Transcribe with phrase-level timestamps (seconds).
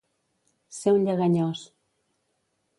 [0.77, 1.63] Ser un lleganyós.